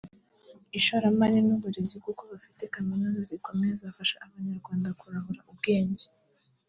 [0.77, 6.05] ishoramari n’uburezi kuko bafite kaminuza zikomeye zafasha Abanyarwanda kurahura ubwenge